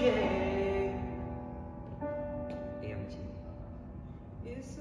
[0.00, 0.94] É
[2.84, 2.92] Em
[4.56, 4.80] Isso.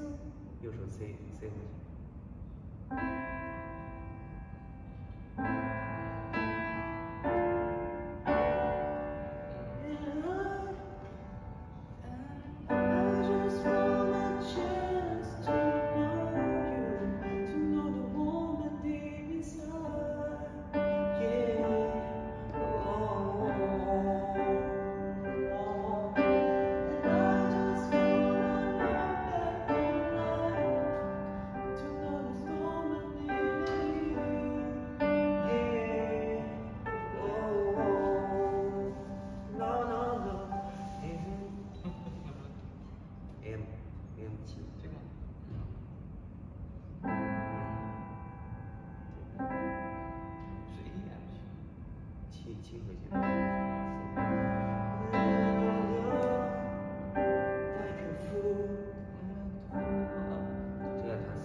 [0.62, 1.87] E o José, José Roger.
[44.20, 44.98] AM 七，对吗？
[47.04, 47.10] 嗯，
[50.73, 51.22] 随便 AM
[52.32, 53.16] 七七回去吗？
[60.98, 61.38] 这个弹。